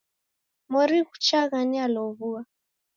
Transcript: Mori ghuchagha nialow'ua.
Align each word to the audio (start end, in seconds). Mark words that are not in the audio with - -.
Mori 0.71 0.99
ghuchagha 1.07 1.59
nialow'ua. 1.69 2.39